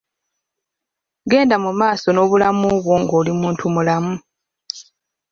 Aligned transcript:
Genda 1.29 1.55
mu 1.63 1.71
maaso 1.79 2.07
nobulamu 2.13 2.67
bwo 2.83 2.95
ng'oli 3.01 3.31
muntu 3.41 3.63
mulamu. 3.75 4.13